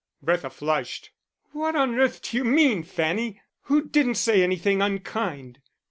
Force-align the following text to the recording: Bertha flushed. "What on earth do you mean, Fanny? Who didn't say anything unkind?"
Bertha 0.19 0.49
flushed. 0.49 1.11
"What 1.51 1.75
on 1.75 1.93
earth 1.99 2.23
do 2.23 2.37
you 2.37 2.43
mean, 2.43 2.81
Fanny? 2.81 3.39
Who 3.65 3.87
didn't 3.87 4.15
say 4.15 4.41
anything 4.41 4.81
unkind?" 4.81 5.59